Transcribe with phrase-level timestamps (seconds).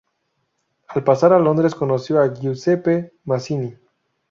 [0.87, 3.77] Al pasar a Londres conoció a Giuseppe Mazzini.